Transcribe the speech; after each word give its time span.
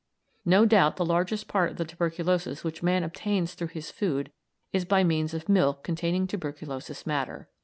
No 0.45 0.65
doubt 0.65 0.95
the 0.95 1.05
largest 1.05 1.47
part 1.47 1.69
of 1.69 1.77
the 1.77 1.85
tuberculosis 1.85 2.63
which 2.63 2.81
man 2.81 3.03
obtains 3.03 3.53
through 3.53 3.67
his 3.67 3.91
food 3.91 4.31
is 4.73 4.83
by 4.83 5.03
means 5.03 5.35
of 5.35 5.47
milk 5.47 5.83
containing 5.83 6.25
tuberculous 6.25 7.05
matter." 7.05 7.47